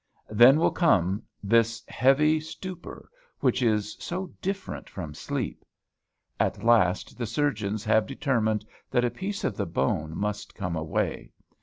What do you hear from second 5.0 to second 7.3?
sleep. At last the